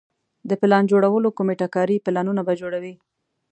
[0.49, 2.93] د پلان جوړولو کمیټه کاري پلانونه به جوړوي.